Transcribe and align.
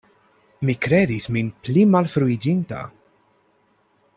Mi 0.69 0.73
kredis 0.85 1.27
min 1.35 1.51
pli 1.67 1.83
malfruiĝinta. 1.97 2.81